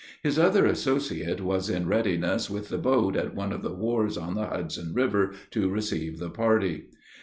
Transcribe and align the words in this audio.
His 0.23 0.39
other 0.39 0.65
associate 0.65 1.41
was 1.41 1.69
in 1.69 1.85
readiness 1.87 2.49
with 2.49 2.69
the 2.69 2.79
boat 2.79 3.15
at 3.15 3.35
one 3.35 3.53
of 3.53 3.61
the 3.61 3.69
wharves 3.71 4.17
on 4.17 4.33
the 4.33 4.47
Hudson 4.47 4.95
river, 4.95 5.33
to 5.51 5.69
receive 5.69 6.17
the 6.17 6.31
party. 6.31 6.87